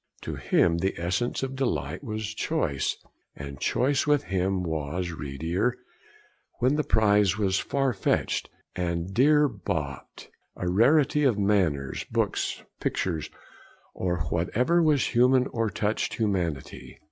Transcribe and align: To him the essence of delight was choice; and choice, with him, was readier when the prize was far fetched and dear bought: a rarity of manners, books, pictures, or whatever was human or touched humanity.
To 0.21 0.33
him 0.33 0.79
the 0.79 0.95
essence 0.99 1.43
of 1.43 1.55
delight 1.55 2.03
was 2.03 2.33
choice; 2.33 2.97
and 3.35 3.59
choice, 3.59 4.07
with 4.07 4.23
him, 4.23 4.63
was 4.63 5.11
readier 5.11 5.75
when 6.57 6.75
the 6.75 6.83
prize 6.83 7.37
was 7.37 7.59
far 7.59 7.93
fetched 7.93 8.49
and 8.75 9.13
dear 9.13 9.47
bought: 9.47 10.27
a 10.55 10.67
rarity 10.67 11.23
of 11.23 11.37
manners, 11.37 12.03
books, 12.05 12.63
pictures, 12.79 13.29
or 13.93 14.21
whatever 14.31 14.81
was 14.81 15.05
human 15.13 15.45
or 15.53 15.69
touched 15.69 16.15
humanity. 16.15 16.99